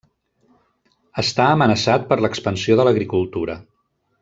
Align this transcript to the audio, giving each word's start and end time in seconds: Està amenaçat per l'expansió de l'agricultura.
Està 1.23 1.45
amenaçat 1.57 2.09
per 2.13 2.19
l'expansió 2.23 2.79
de 2.81 2.89
l'agricultura. 2.89 3.61